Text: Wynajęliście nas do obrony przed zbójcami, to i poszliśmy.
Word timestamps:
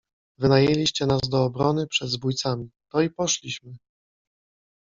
Wynajęliście 0.39 1.05
nas 1.05 1.19
do 1.29 1.43
obrony 1.43 1.87
przed 1.87 2.09
zbójcami, 2.09 2.71
to 2.91 3.01
i 3.01 3.09
poszliśmy. 3.09 3.77